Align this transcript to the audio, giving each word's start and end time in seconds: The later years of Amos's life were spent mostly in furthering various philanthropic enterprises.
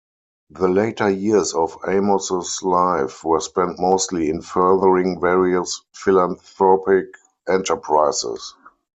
The 0.49 0.67
later 0.67 1.11
years 1.11 1.53
of 1.53 1.77
Amos's 1.87 2.63
life 2.63 3.23
were 3.23 3.39
spent 3.39 3.77
mostly 3.79 4.31
in 4.31 4.41
furthering 4.41 5.19
various 5.21 5.83
philanthropic 5.93 7.05
enterprises. 7.47 8.55